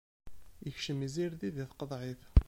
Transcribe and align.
Ikcem 0.69 0.99
izirdi 1.07 1.47
di 1.55 1.65
tqeḍɛit. 1.69 2.21